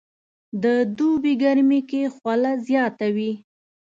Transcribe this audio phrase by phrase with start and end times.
[0.63, 0.65] د
[0.97, 3.31] دوبي ګرمي کې خوله زياته وي